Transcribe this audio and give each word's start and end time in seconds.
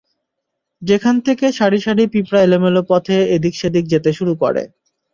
যেখান 0.81 1.15
থেকে 1.27 1.45
সারি 1.51 1.79
সারি 1.81 2.03
পিঁপড়া 2.13 2.39
এলোমেলো 2.43 2.81
পথে 2.89 3.15
এদিক-সেদিক 3.35 3.85
যেতে 3.93 4.09
শুরু 4.17 4.33
করে। 4.43 4.63